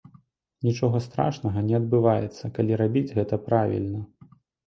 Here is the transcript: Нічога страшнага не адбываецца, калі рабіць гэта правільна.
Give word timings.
Нічога 0.67 1.01
страшнага 1.07 1.59
не 1.67 1.75
адбываецца, 1.81 2.45
калі 2.57 2.81
рабіць 2.83 3.13
гэта 3.17 3.35
правільна. 3.51 4.01